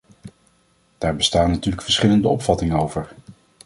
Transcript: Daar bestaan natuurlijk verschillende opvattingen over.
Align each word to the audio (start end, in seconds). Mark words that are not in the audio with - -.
Daar 0.97 1.15
bestaan 1.15 1.49
natuurlijk 1.51 1.83
verschillende 1.83 2.27
opvattingen 2.27 2.77
over. 2.79 3.11